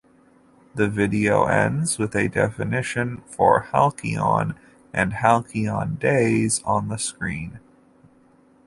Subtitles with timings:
[0.73, 4.55] The video ends with a definition for Halcyon
[4.93, 7.59] and Halcyon Days on the screen.